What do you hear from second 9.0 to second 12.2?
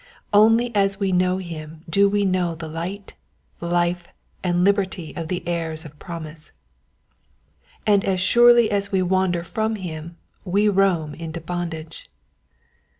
wander from him we roam into bondage.